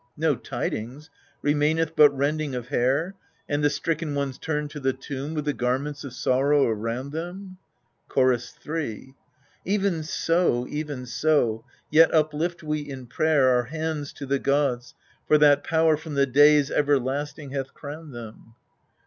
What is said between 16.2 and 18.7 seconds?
days everlasting hath crowned them.